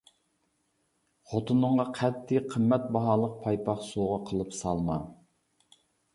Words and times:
خوتۇنۇڭغا 1.33 1.85
قەتئىي 1.97 2.41
قىممەت 2.55 2.89
باھالىق 2.97 3.37
پايپاق 3.45 3.85
سوغا 3.91 4.19
قىلىپ 4.33 4.59
سالما. 4.63 4.99